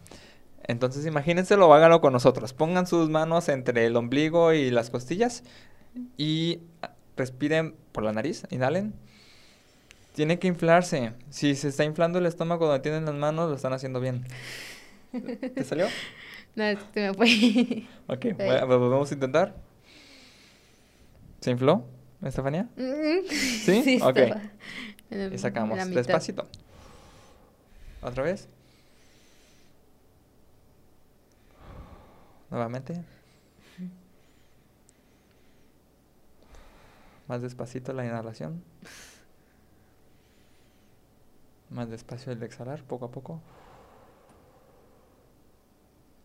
[0.66, 2.52] entonces imagínenselo háganlo con nosotros.
[2.52, 5.44] Pongan sus manos entre el ombligo y las costillas
[6.16, 6.60] y
[7.16, 8.94] respiren por la nariz, inhalen.
[10.14, 11.12] Tiene que inflarse.
[11.30, 14.24] Si se está inflando el estómago donde tienen las manos, lo están haciendo bien.
[15.54, 15.86] ¿Te salió?
[16.56, 17.86] No, es que se me fue.
[18.06, 18.26] Ok,
[18.68, 19.54] vamos a intentar.
[21.40, 21.84] ¿Se infló,
[22.22, 22.68] Estefanía?
[23.28, 23.98] ¿Sí?
[24.02, 24.18] Ok.
[25.10, 26.46] el- Y sacamos despacito.
[28.02, 28.48] ¿Otra vez?
[32.50, 33.02] Nuevamente.
[37.26, 38.62] Más despacito la inhalación.
[41.70, 43.40] Más despacio el exhalar, poco a poco.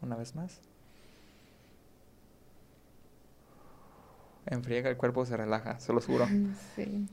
[0.02, 0.62] Una vez más.
[4.46, 6.28] Enfriega, el cuerpo se relaja, se lo juro.
[6.76, 7.08] Sí.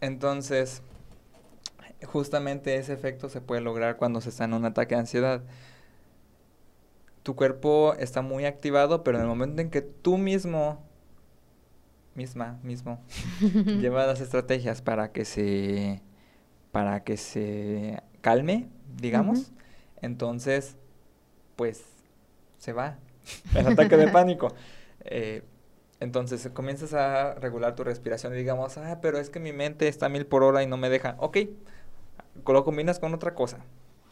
[0.00, 0.82] Entonces,
[2.06, 5.42] justamente ese efecto se puede lograr cuando se está en un ataque de ansiedad.
[7.22, 10.82] tu cuerpo está muy activado, pero en el momento en que tú mismo,
[12.14, 13.02] misma, mismo,
[13.66, 16.00] llevas las estrategias para que se,
[16.72, 19.52] para que se calme, digamos,
[20.00, 20.76] entonces,
[21.58, 21.82] pues,
[22.56, 22.96] se va
[23.54, 24.54] el ataque de pánico.
[25.10, 25.42] Eh,
[26.00, 30.06] entonces comienzas a regular tu respiración y digamos, ah, pero es que mi mente está
[30.06, 31.14] a mil por hora y no me deja.
[31.18, 31.38] Ok,
[32.46, 33.58] lo combinas con otra cosa.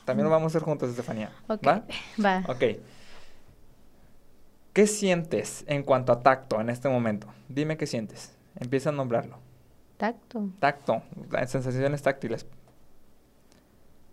[0.07, 1.33] También lo vamos a hacer juntos, Estefanía.
[1.51, 1.85] ¿Va?
[2.25, 2.45] Va.
[2.49, 2.81] Ok.
[4.73, 7.27] ¿Qué sientes en cuanto a tacto en este momento?
[7.49, 8.33] Dime qué sientes.
[8.59, 9.39] Empieza a nombrarlo.
[9.99, 10.49] Tacto.
[10.61, 11.03] Tacto,
[11.47, 12.47] sensaciones táctiles.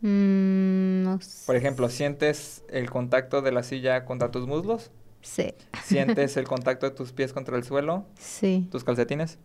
[0.07, 1.45] Mm, no sé.
[1.45, 4.91] Por ejemplo, ¿sientes el contacto de la silla contra tus muslos?
[5.21, 5.53] Sí.
[5.83, 8.05] ¿Sientes el contacto de tus pies contra el suelo?
[8.19, 8.67] Sí.
[8.69, 9.39] ¿Tus calcetines?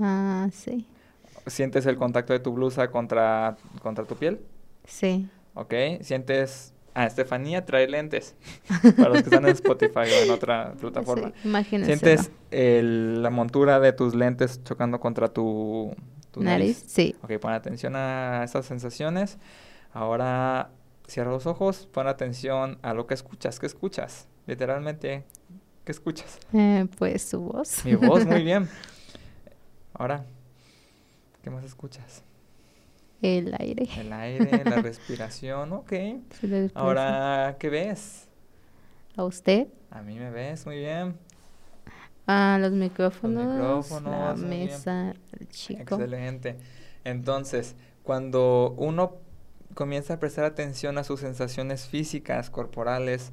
[0.00, 0.86] Ah, sí.
[1.48, 4.40] ¿Sientes el contacto de tu blusa contra, contra tu piel?
[4.84, 5.28] Sí.
[5.54, 5.74] Ok.
[6.02, 6.72] ¿Sientes...
[6.94, 8.36] Ah, Estefanía trae lentes.
[8.96, 11.32] Para los que están en Spotify o en otra plataforma.
[11.42, 11.96] Sí, imagínense.
[11.96, 15.92] ¿Sientes el- la montura de tus lentes chocando contra tu,
[16.30, 16.76] tu nariz?
[16.78, 16.84] nariz?
[16.86, 17.16] Sí.
[17.22, 19.38] Ok, pon atención a esas sensaciones.
[19.92, 20.70] Ahora
[21.06, 23.58] cierra los ojos, pon atención a lo que escuchas.
[23.60, 24.26] ¿Qué escuchas?
[24.46, 25.24] Literalmente,
[25.84, 26.38] ¿qué escuchas?
[26.52, 27.84] Eh, pues su voz.
[27.84, 28.68] Mi voz, muy bien.
[29.94, 30.24] Ahora,
[31.42, 32.24] ¿qué más escuchas?
[33.20, 33.88] El aire.
[33.98, 35.92] El aire, la respiración, ok.
[36.74, 38.28] Ahora, ¿qué ves?
[39.16, 39.68] A usted.
[39.90, 41.14] A mí me ves, muy bien.
[42.26, 43.46] A los micrófonos.
[43.46, 44.48] La micrófonos, bien.
[44.48, 45.14] mesa.
[45.38, 45.82] El chico.
[45.96, 46.56] Excelente.
[47.04, 49.18] Entonces, cuando uno
[49.74, 53.32] comienza a prestar atención a sus sensaciones físicas, corporales,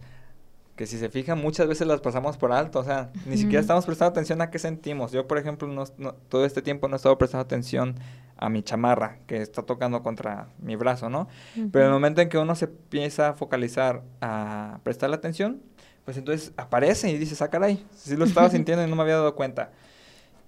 [0.75, 3.85] que si se fijan muchas veces las pasamos por alto, o sea, ni siquiera estamos
[3.85, 5.11] prestando atención a qué sentimos.
[5.11, 7.95] Yo, por ejemplo, no- no- todo este tiempo no he estado prestando atención
[8.37, 11.27] a mi chamarra que está tocando contra mi brazo, ¿no?
[11.71, 15.61] Pero en el momento en que uno se empieza a focalizar, a prestarle atención,
[16.05, 19.15] pues entonces aparece y dices, ah, caray, sí lo estaba sintiendo y no me había
[19.15, 19.71] dado cuenta.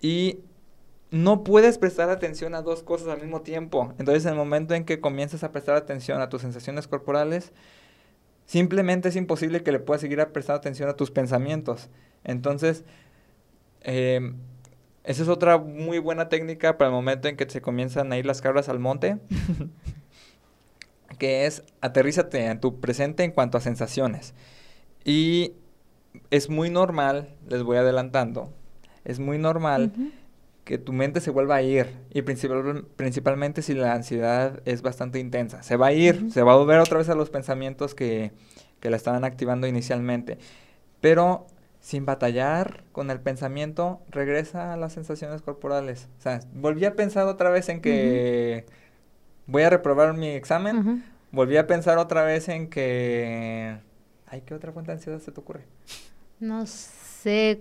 [0.01, 0.39] Y
[1.12, 3.93] no puedes prestar atención a dos cosas al mismo tiempo.
[4.00, 7.52] Entonces, en el momento en que comienzas a prestar atención a tus sensaciones corporales,
[8.45, 11.89] simplemente es imposible que le puedas seguir a prestar atención a tus pensamientos.
[12.24, 12.86] Entonces,
[13.82, 14.38] em,
[15.04, 18.26] esa es otra muy buena técnica para el momento en que se comienzan a ir
[18.26, 19.17] las cabras al monte,
[21.19, 24.34] que es aterrízate en tu presente en cuanto a sensaciones.
[25.04, 25.56] Y
[26.30, 28.54] es muy normal, les voy adelantando,
[29.04, 29.91] es muy normal.
[30.71, 35.19] Que tu mente se vuelva a ir y principal- principalmente si la ansiedad es bastante
[35.19, 35.63] intensa.
[35.63, 38.31] Se va a ir, se va a volver otra vez a los pensamientos que,
[38.79, 40.38] que la estaban activando inicialmente.
[41.01, 41.45] Pero
[41.81, 46.07] sin batallar con el pensamiento, regresa a las sensaciones corporales.
[46.19, 48.65] O sea, volví a pensar otra vez en que
[49.47, 51.03] voy a reprobar mi examen.
[51.34, 53.75] Volví a pensar otra vez en que...
[54.25, 55.65] Ay, ¿qué otra fuente de ansiedad se te ocurre?
[56.39, 56.91] No sé,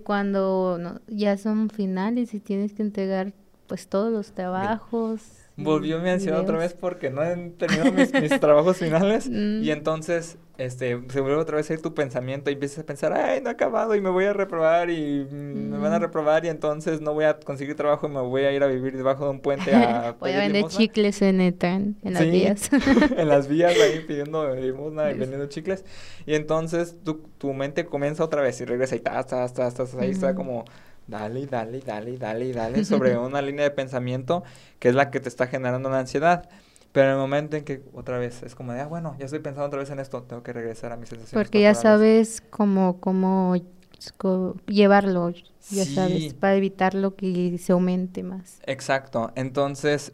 [0.03, 3.33] cuando no- ya son finales y tienes que entregar
[3.67, 5.21] pues todos los trabajos.
[5.57, 9.61] Volvió mi ansiedad otra vez porque no he terminado mis, mis trabajos finales Mm.
[9.63, 13.13] y entonces este se vuelve otra vez a ir tu pensamiento y empiezas a pensar,
[13.13, 16.01] ay, no he acabado y me voy a reprobar y mm, me van a Mm.
[16.01, 18.95] reprobar y entonces no voy a conseguir trabajo y me voy a ir a vivir
[18.97, 20.79] debajo de un puente a Voy a vender limosna".
[20.79, 22.69] chicles en el tren, en las Sí, vías.
[23.17, 25.83] en las vías ahí pidiendo limosna y vendiendo chicles.
[26.25, 29.95] Y entonces tu, tu mente comienza otra vez y regresa y tas, tas, tas, tas,
[29.95, 30.65] ahí está como
[31.11, 34.43] dale, dale, dale, dale, dale sobre una línea de pensamiento
[34.79, 36.49] que es la que te está generando la ansiedad.
[36.91, 39.39] Pero en el momento en que otra vez es como de, ah, bueno, ya estoy
[39.39, 42.29] pensando otra vez en esto, tengo que regresar a mis sensaciones Porque ya corporales".
[42.29, 43.55] sabes cómo, cómo
[44.67, 45.29] llevarlo,
[45.69, 45.95] ya Sí.
[45.95, 48.59] sabes, para evitar lo que se aumente más.
[48.65, 49.31] Exacto.
[49.35, 50.13] Entonces,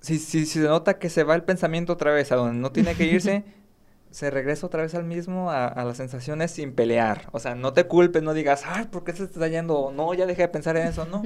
[0.00, 2.72] si, si, si se nota que se va el pensamiento otra vez a donde no
[2.72, 3.44] tiene que irse,
[4.10, 7.28] se regresa otra vez al mismo, a, a las sensaciones sin pelear.
[7.32, 9.92] O sea, no te culpes, no digas, ay, ¿por qué se está yendo?
[9.94, 11.22] No, ya dejé de pensar en eso, no.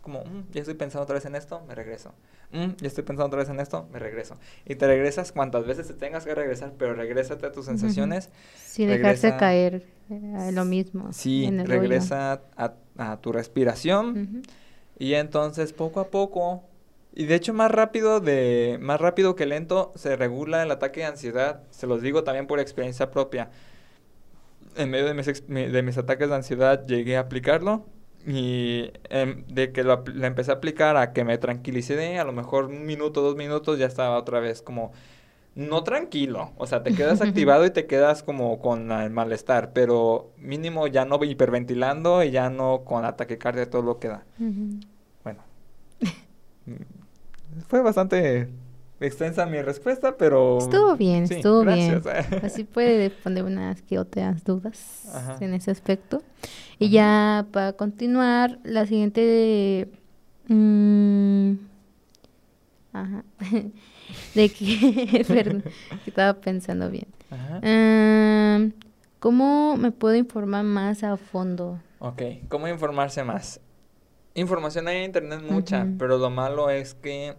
[0.00, 2.14] Como, "Mm, ya estoy pensando otra vez en esto, me regreso.
[2.52, 4.36] "Mm, ya estoy pensando otra vez en esto, me regreso.
[4.64, 8.30] Y te regresas cuantas veces te tengas que regresar, pero regrésate a tus sensaciones.
[8.64, 11.12] Sin dejarse regresa- caer eh, a lo mismo.
[11.12, 14.42] Sí, en el regresa a, a tu respiración.
[14.98, 16.62] Y entonces poco a poco,
[17.12, 21.06] y de hecho más rápido de más rápido que lento se regula el ataque de
[21.06, 21.62] ansiedad.
[21.70, 23.50] Se los digo también por experiencia propia.
[24.76, 27.86] En medio de mis, de mis ataques de ansiedad llegué a aplicarlo
[28.26, 32.66] y em, de que lo, empecé a aplicar a que me tranquilicé, a lo mejor
[32.66, 34.92] un minuto, dos minutos ya estaba otra vez como
[35.54, 40.32] no tranquilo, o sea, te quedas activado y te quedas como con el malestar, pero
[40.36, 44.24] mínimo ya no hiperventilando y ya no con ataque cardíaco todo lo que da.
[45.24, 45.42] Bueno,
[47.68, 48.48] fue bastante
[49.00, 50.58] extensa mi respuesta, pero...
[50.58, 52.04] Estuvo bien, sí, estuvo gracias.
[52.04, 52.40] bien.
[52.44, 55.36] Así puede responder unas que otras dudas Ajá.
[55.40, 56.22] en ese aspecto.
[56.78, 56.92] Y Ajá.
[56.92, 59.88] ya para continuar, la siguiente...
[60.48, 61.52] mm,
[62.92, 63.24] ajá.
[64.34, 65.24] de que...
[65.26, 65.64] perdón,
[66.04, 67.06] que estaba pensando bien.
[67.30, 67.60] Ajá.
[67.62, 68.72] Em,
[69.20, 71.78] ¿Cómo me puedo informar más a fondo?
[71.98, 73.60] Ok, ¿cómo informarse más?
[74.34, 77.34] Información hay en internet mucha, pero lo malo es que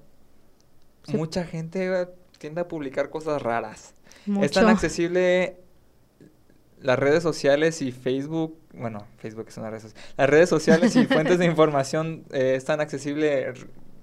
[1.04, 1.18] Sí.
[1.18, 3.96] mucha gente tiende a publicar cosas raras.
[4.26, 4.46] Mucho.
[4.46, 5.58] Es tan accesible
[6.80, 10.02] las redes sociales y Facebook, bueno, Facebook es una red social.
[10.18, 13.54] Las redes sociales y fuentes de información eh, es tan accesible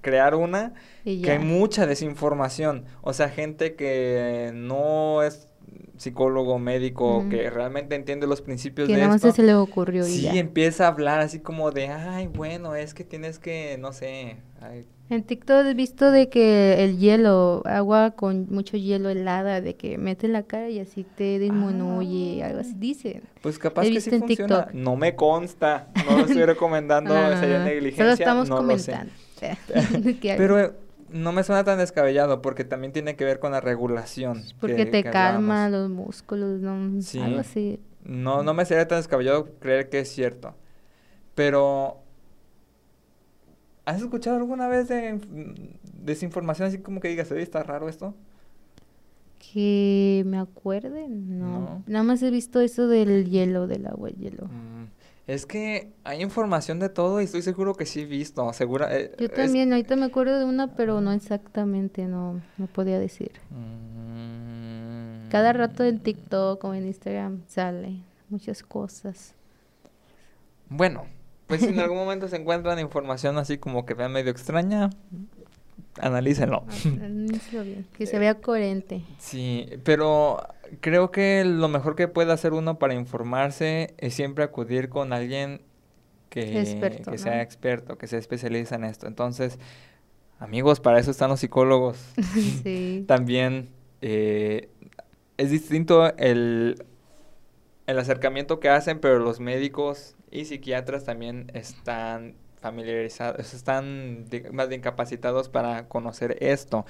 [0.01, 0.73] crear una
[1.03, 2.85] que hay mucha desinformación.
[3.01, 5.48] O sea, gente que no es
[5.97, 9.31] psicólogo, médico, que realmente entiende los principios que de nada esto.
[9.31, 10.33] se le ocurrió y Sí, ya.
[10.35, 14.85] empieza a hablar así como de, ay, bueno, es que tienes que, no sé, ay,
[15.09, 19.97] En TikTok he visto de que el hielo, agua con mucho hielo helada, de que
[19.97, 23.23] mete la cara y así te disminuye, algo así dicen.
[23.41, 24.65] pues capaz He que sí funciona.
[24.65, 24.73] TikTok.
[24.73, 28.91] No me consta, no lo estoy recomendando, no, sería negligencia, Solo estamos no lo sé.
[28.91, 29.13] comentando.
[30.37, 30.73] Pero
[31.11, 34.43] no me suena tan descabellado porque también tiene que ver con la regulación.
[34.59, 37.01] porque que- te que calma los músculos, ¿no?
[37.01, 37.19] Sí.
[37.19, 37.79] algo así.
[38.03, 40.55] No, no me sería tan descabellado creer que es cierto.
[41.35, 41.97] Pero,
[43.85, 45.69] ¿has escuchado alguna vez de inf-
[46.01, 48.15] desinformación así como que digas, oye, está raro esto?
[49.53, 51.45] Que me acuerde, no.
[51.59, 51.83] No.
[51.87, 54.45] Nada más he visto eso del hielo, del agua, el hielo.
[54.47, 54.85] Mm,
[55.29, 58.87] Es que hay información de todo y estoy seguro que sí he visto, segura.
[58.97, 62.97] eh, Yo es- también, ahorita me acuerdo de una, pero no exactamente, no, no podía
[62.97, 63.31] decir.
[63.51, 69.35] Mm, Cada rato en TikTok o en Instagram sale muchas cosas.
[70.67, 71.05] Bueno,
[71.45, 74.89] pues si en algún momento se encuentran información así como que vean medio extraña,
[76.01, 76.63] analícenlo.
[77.03, 79.03] Analízalo bien, que se vea coherente.
[79.19, 80.41] Sí, pero
[80.81, 85.61] creo que lo mejor que puede hacer uno para informarse es siempre acudir con alguien
[86.29, 87.23] que, Experto, que ¿no?
[87.23, 89.07] sea experto, que se especializa en esto.
[89.07, 89.59] Entonces,
[90.39, 91.99] amigos, para eso están los psicólogos.
[92.63, 93.03] sí.
[93.07, 93.69] También
[94.01, 94.69] eh,
[95.37, 96.83] es distinto el,
[97.87, 104.69] el acercamiento que hacen, pero los médicos y psiquiatras también están familiarizados, están de- más
[104.69, 106.85] bien capacitados para conocer esto.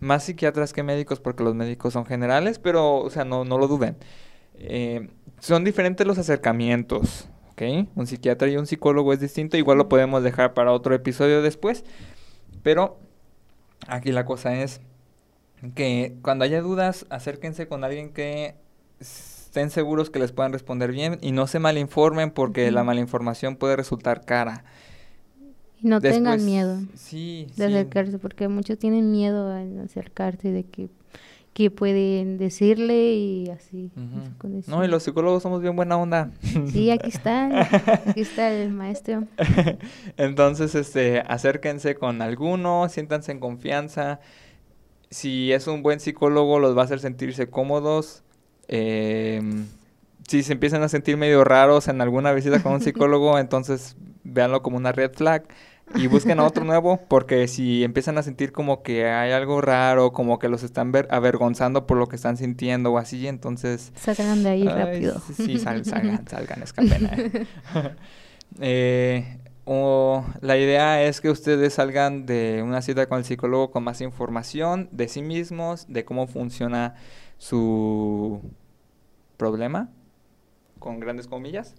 [0.00, 3.68] Más psiquiatras que médicos, porque los médicos son generales, pero, o sea, no, no lo
[3.68, 3.96] duden.
[4.56, 5.08] Eh,
[5.40, 7.88] son diferentes los acercamientos, ¿ok?
[7.94, 11.84] Un psiquiatra y un psicólogo es distinto, igual lo podemos dejar para otro episodio después,
[12.62, 12.98] pero
[13.88, 14.80] aquí la cosa es
[15.74, 18.54] que cuando haya dudas, acérquense con alguien que
[19.00, 22.86] estén seguros que les puedan responder bien y no se malinformen porque la Ujú.
[22.88, 24.64] malinformación puede resultar cara.
[25.84, 27.74] Y no tengan miedo Sí, de sí.
[27.74, 30.88] acercarse, porque muchos tienen miedo a acercarse de que,
[31.52, 33.90] que pueden decirle y así.
[34.66, 36.30] No, y los psicólogos somos bien buena onda.
[36.72, 37.60] Sí, aquí está,
[38.06, 39.24] aquí está el maestro.
[40.16, 44.20] Entonces, este, acérquense con alguno, siéntanse en confianza.
[45.10, 48.22] Si es un buen psicólogo, los va a hacer sentirse cómodos.
[48.68, 49.66] Em,
[50.26, 54.62] si se empiezan a sentir medio raros en alguna visita con un psicólogo, entonces véanlo
[54.62, 55.44] como una red flag
[55.94, 60.12] y busquen a otro nuevo, porque si empiezan a sentir como que hay algo raro,
[60.12, 64.42] como que los están ver- avergonzando por lo que están sintiendo o así, entonces Sacan
[64.42, 65.20] de ahí Ay, rápido.
[65.36, 67.06] Sí, sal- salgan, salgan, escapen.
[67.06, 67.46] eh.
[68.60, 73.82] Eh, o la idea es que ustedes salgan de una cita con el psicólogo con
[73.82, 76.94] más información de sí mismos, de cómo funciona
[77.38, 78.40] su
[79.38, 79.88] problema,
[80.78, 81.74] con grandes comillas.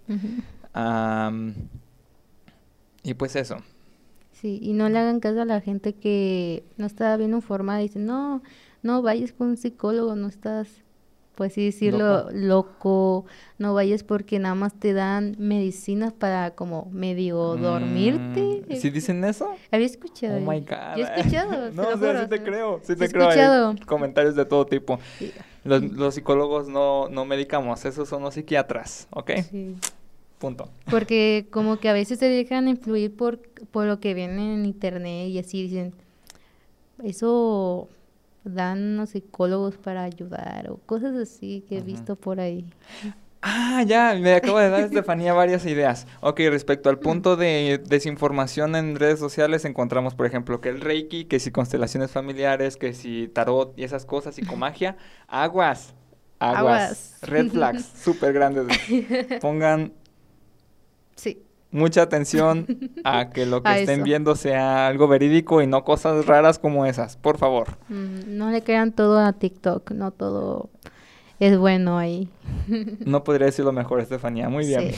[3.02, 3.58] Y pues eso.
[4.40, 7.84] Sí, y no le hagan caso a la gente que no está bien informada y
[7.84, 8.42] dice, no,
[8.82, 10.68] no vayas con un psicólogo, no estás,
[11.34, 13.24] pues sí decirlo, loco,
[13.56, 18.62] no vayas porque nada más te dan medicinas para como medio dormirte.
[18.68, 19.54] Mm, ¿Sí dicen eso?
[19.70, 20.36] Había escuchado.
[20.36, 20.96] Oh my God.
[20.98, 23.30] Yo he escuchado, no, o sea, juro, sí te creo, sí te creo.
[23.30, 23.74] Hay escuchado.
[23.86, 24.98] comentarios de todo tipo.
[25.64, 29.30] Los, los psicólogos no, no medicamos, esos son los psiquiatras, ¿ok?
[29.50, 29.76] sí.
[30.38, 30.68] Punto.
[30.90, 35.28] Porque como que a veces se dejan influir por, por lo que ven en internet
[35.28, 35.94] y así dicen,
[37.02, 37.88] eso
[38.44, 42.64] dan los psicólogos para ayudar o cosas así que he visto por ahí.
[43.42, 46.06] Ah, ya, me acabo de dar Estefanía varias ideas.
[46.20, 51.26] Ok, respecto al punto de desinformación en redes sociales, encontramos, por ejemplo, que el Reiki,
[51.26, 54.96] que si constelaciones familiares, que si tarot y esas cosas, psicomagia,
[55.28, 55.94] aguas,
[56.38, 57.18] aguas, Aguas.
[57.22, 58.66] red flags súper grandes.
[59.40, 59.92] Pongan
[61.16, 61.42] Sí.
[61.70, 62.66] mucha atención
[63.04, 67.16] a que lo que estén viendo sea algo verídico y no cosas raras como esas,
[67.16, 67.78] por favor.
[67.88, 70.70] Mm, no le crean todo a TikTok, no todo
[71.40, 72.28] es bueno ahí.
[73.04, 74.48] no podría decirlo mejor, Estefanía.
[74.48, 74.92] Muy bien.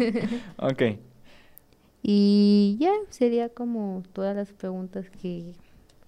[0.58, 0.82] ok.
[2.02, 5.54] Y ya, sería como todas las preguntas que,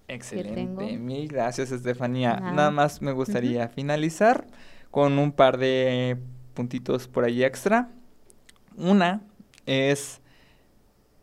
[0.09, 0.97] Excelente.
[0.97, 2.39] Mil gracias, Estefanía.
[2.39, 4.47] Nada más me gustaría finalizar
[4.89, 6.17] con un par de
[6.55, 7.91] puntitos por ahí extra.
[8.75, 9.21] Una
[9.69, 10.21] es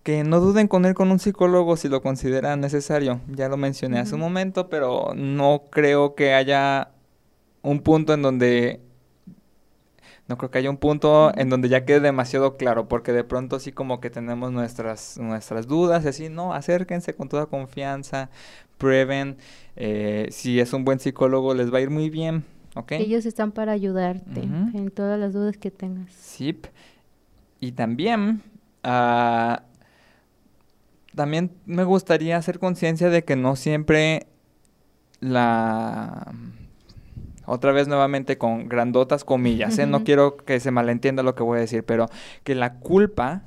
[0.03, 3.20] que no duden con ir con un psicólogo si lo consideran necesario.
[3.28, 6.92] Ya lo mencioné hace un momento, pero no creo que haya
[7.62, 8.80] un punto en donde
[10.28, 13.59] no creo que haya un punto en donde ya quede demasiado claro, porque de pronto
[13.59, 18.30] sí como que tenemos nuestras, nuestras dudas y así, no, acérquense con toda confianza,
[18.78, 19.36] prueben,
[19.76, 22.44] eh, si es un buen psicólogo les va a ir muy bien,
[22.74, 22.92] ¿ok?
[22.92, 26.12] Ellos están para ayudarte en todas las dudas que tengas.
[26.12, 26.59] Sí,
[27.66, 28.42] y también,
[28.84, 29.56] uh,
[31.16, 34.28] también me gustaría hacer conciencia de que no siempre
[35.18, 36.32] la
[37.44, 39.86] otra vez nuevamente con grandotas comillas, ¿eh?
[39.86, 42.06] no quiero que se malentienda lo que voy a decir, pero
[42.44, 43.42] que la culpa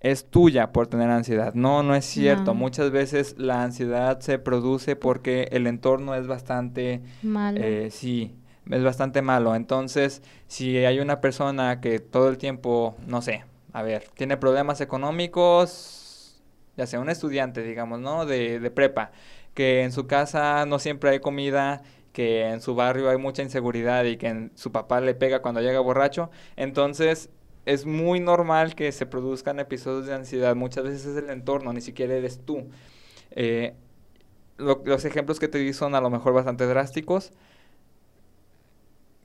[0.00, 1.54] es tuya por tener ansiedad.
[1.54, 2.54] No, no es cierto.
[2.54, 7.02] Muchas veces la ansiedad se produce porque el entorno es bastante...
[7.22, 7.58] Malo.
[7.62, 8.34] Eh, sí,
[8.70, 9.54] es bastante malo.
[9.54, 14.80] Entonces, si hay una persona que todo el tiempo, no sé, a ver, tiene problemas
[14.80, 16.42] económicos,
[16.76, 18.26] ya sea un estudiante, digamos, ¿no?
[18.26, 19.12] De, de prepa,
[19.54, 24.04] que en su casa no siempre hay comida que en su barrio hay mucha inseguridad
[24.04, 27.28] y que su papá le pega cuando llega borracho, entonces
[27.66, 30.54] es muy normal que se produzcan episodios de ansiedad.
[30.54, 32.68] Muchas veces es el entorno, ni siquiera eres tú.
[33.32, 33.74] Eh,
[34.58, 37.32] los ejemplos que te di son a lo mejor bastante drásticos,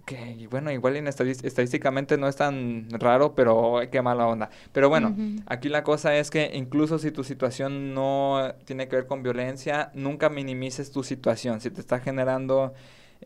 [0.09, 4.49] que bueno, igual en estadísticamente no es tan raro, pero qué mala onda.
[4.71, 9.05] Pero bueno, aquí la cosa es que incluso si tu situación no tiene que ver
[9.05, 11.61] con violencia, nunca minimices tu situación.
[11.61, 12.73] Si te está generando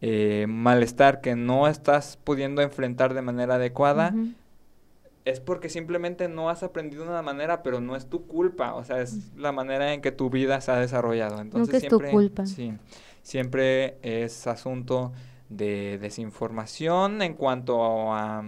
[0.02, 4.14] eh, malestar que no estás pudiendo enfrentar de manera adecuada,
[5.24, 8.74] es porque simplemente no has aprendido de una manera, pero no es tu culpa.
[8.74, 11.40] O sea, es la manera en que tu vida se ha desarrollado.
[11.40, 12.46] Entonces, siempre, es tu culpa.
[12.46, 12.74] Sí,
[13.22, 15.14] siempre es asunto
[15.56, 18.44] de desinformación en cuanto a,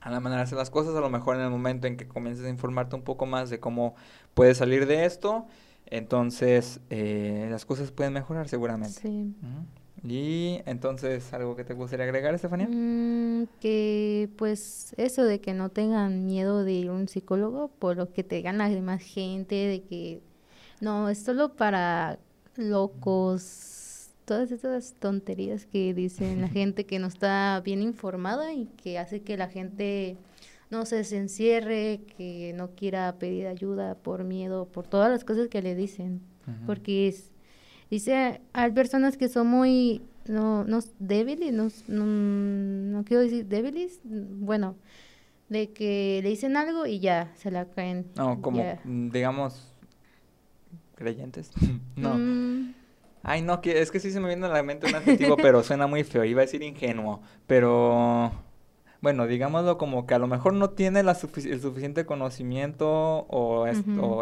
[0.00, 0.94] a la manera de hacer las cosas.
[0.94, 3.60] A lo mejor en el momento en que comiences a informarte un poco más de
[3.60, 3.94] cómo
[4.34, 5.46] puedes salir de esto,
[5.86, 9.00] entonces eh, las cosas pueden mejorar seguramente.
[9.00, 9.34] Sí.
[10.06, 12.68] Y entonces, ¿algo que te gustaría agregar, Estefanía?
[12.68, 17.96] Mm, que pues eso de que no tengan miedo de ir a un psicólogo por
[17.96, 20.20] lo que te digan la demás gente, de que
[20.80, 22.18] no, es solo para
[22.56, 23.83] locos,
[24.24, 29.22] todas esas tonterías que dicen la gente que no está bien informada y que hace
[29.22, 30.16] que la gente
[30.70, 35.62] no se encierre, que no quiera pedir ayuda por miedo, por todas las cosas que
[35.62, 36.20] le dicen.
[36.66, 37.32] Porque es,
[37.90, 44.76] dice, hay personas que son muy, no, no débiles, no, no, quiero decir débiles, bueno,
[45.48, 48.06] de que le dicen algo y ya, se la caen.
[48.16, 49.72] No, como, digamos,
[50.96, 51.50] creyentes.
[51.96, 52.14] no.
[52.14, 52.74] Mm,
[53.24, 55.62] Ay, no, que, es que sí se me viene a la mente un adjetivo, pero
[55.62, 56.24] suena muy feo.
[56.24, 58.30] Iba a decir ingenuo, pero
[59.04, 63.66] bueno, digámoslo como que a lo mejor no tiene la el suficiente conocimiento o,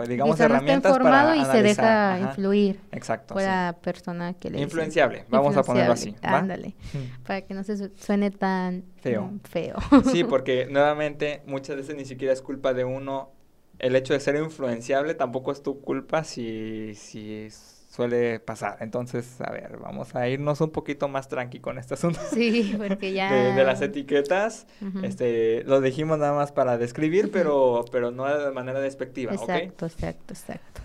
[0.08, 5.56] digamos herramientas para y se deja influir Exacto, por la persona que le influenciable, vamos
[5.56, 6.74] a ponerlo así, ándale,
[7.24, 9.26] para que no se suene tan feo.
[9.26, 9.76] Mm, feo.
[10.10, 13.30] sí, porque nuevamente muchas veces ni siquiera es culpa de uno
[13.78, 18.78] el hecho de ser influenciable, tampoco es tu culpa si si es suele pasar.
[18.80, 22.20] Entonces, a ver, vamos a irnos un poquito más tranqui con este asunto.
[22.32, 23.30] Sí, porque ya...
[23.54, 24.66] de, las etiquetas,
[25.02, 30.32] este, lo dijimos nada más para describir, pero, pero no de manera despectiva, exacto, Exacto,
[30.32, 30.80] exacto,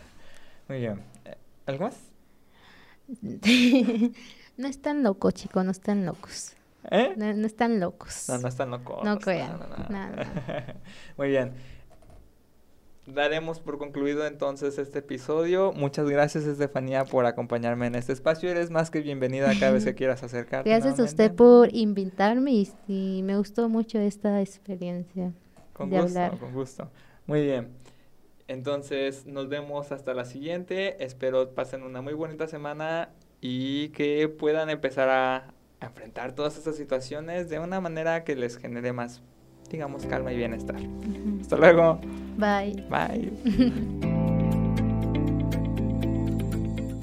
[0.67, 1.01] Muy bien.
[1.23, 1.95] Eh, ¿Algo más?
[4.57, 6.55] no están locos, chicos, no están locos.
[6.91, 7.13] ¿Eh?
[7.15, 8.25] No, están locos.
[8.27, 9.03] No, no están locos.
[9.03, 9.57] No crean.
[11.17, 11.53] Muy bien
[13.07, 15.71] daremos por concluido entonces este episodio.
[15.73, 18.49] Muchas gracias, Estefanía, por acompañarme en este espacio.
[18.49, 20.69] Eres más que bienvenida cada vez que quieras acercarte.
[20.69, 25.33] Gracias a usted por invitarme y, me gustó mucho esta experiencia.
[25.73, 26.91] Con gusto, con gusto.
[27.25, 27.69] Muy bien.
[28.47, 31.03] Entonces, nos vemos hasta la siguiente.
[31.03, 33.09] Espero pasen una muy bonita semana
[33.41, 38.93] y que puedan empezar a enfrentar todas estas situaciones de una manera que les genere
[38.93, 39.21] más
[39.69, 40.77] digamos, calma y bienestar.
[41.41, 41.99] Hasta luego.
[42.37, 42.83] Bye.
[42.89, 43.31] Bye.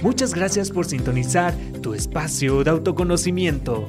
[0.03, 3.89] Muchas gracias por sintonizar tu espacio de autoconocimiento.